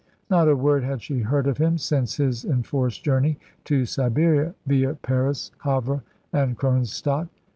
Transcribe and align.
Not 0.31 0.49
a 0.49 0.55
word 0.55 0.83
had 0.83 1.03
she 1.03 1.19
heard 1.19 1.45
of 1.45 1.59
him 1.59 1.77
since 1.77 2.17
his 2.17 2.43
enforced 2.43 3.03
journey 3.03 3.37
to 3.65 3.85
Siberia, 3.85 4.55
via 4.65 4.95
Paris, 4.95 5.51
Havre, 5.63 6.01
and 6.33 6.57
Kronstadt. 6.57 7.27